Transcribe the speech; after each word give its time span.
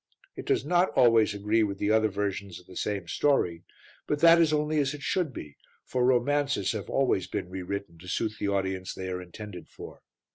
It 0.35 0.47
does 0.47 0.65
not 0.65 0.89
always 0.95 1.35
agree 1.35 1.61
with 1.61 1.77
the 1.77 1.91
other 1.91 2.07
versions 2.09 2.59
of 2.59 2.65
the 2.65 2.75
same 2.75 3.07
story; 3.07 3.61
but 4.07 4.17
that 4.21 4.41
is 4.41 4.51
only 4.51 4.79
as 4.79 4.95
it 4.95 5.03
should 5.03 5.31
be, 5.31 5.57
for 5.85 6.03
romances 6.03 6.71
have 6.71 6.89
always 6.89 7.27
been 7.27 7.49
re 7.51 7.61
written 7.61 7.99
to 7.99 8.07
suit 8.07 8.31
the 8.39 8.47
audience 8.47 8.95
they 8.95 9.09
are 9.09 9.21
intended 9.21 9.67
for. 9.69 10.01